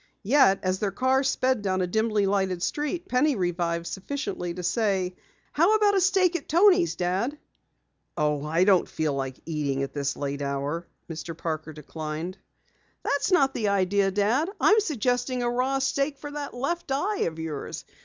Yet 0.23 0.61
as 0.63 0.79
their 0.79 0.89
car 0.89 1.21
sped 1.21 1.61
down 1.61 1.81
a 1.81 1.85
dimly 1.85 2.25
lighted 2.25 2.63
street, 2.63 3.07
Penny 3.07 3.35
revived 3.35 3.85
sufficiently 3.85 4.51
to 4.51 4.63
say: 4.63 5.15
"How 5.51 5.75
about 5.75 5.93
a 5.93 6.01
steak 6.01 6.35
at 6.35 6.49
Toni's, 6.49 6.95
Dad?" 6.95 7.37
"Oh, 8.17 8.43
I 8.43 8.63
don't 8.63 8.89
feel 8.89 9.13
like 9.13 9.35
eating 9.45 9.83
at 9.83 9.93
this 9.93 10.17
late 10.17 10.41
hour," 10.41 10.87
Mr. 11.07 11.37
Parker 11.37 11.71
declined. 11.73 12.39
"That's 13.03 13.31
not 13.31 13.53
the 13.53 13.67
idea, 13.67 14.09
Dad. 14.09 14.49
I'm 14.59 14.79
suggesting 14.79 15.43
a 15.43 15.49
raw 15.51 15.77
steak 15.77 16.17
for 16.17 16.31
that 16.31 16.55
left 16.55 16.91
eye 16.91 17.19
of 17.27 17.37
yours. 17.37 17.85